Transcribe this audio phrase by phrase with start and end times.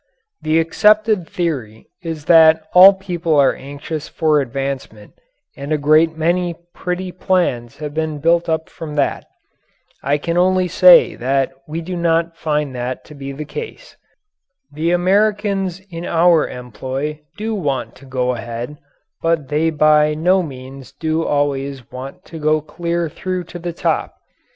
[0.41, 5.13] The accepted theory is that all people are anxious for advancement,
[5.55, 9.25] and a great many pretty plans have been built up from that.
[10.01, 13.95] I can only say that we do not find that to be the case.
[14.73, 18.79] The Americans in our employ do want to go ahead,
[19.21, 24.15] but they by no means do always want to go clear through to the top.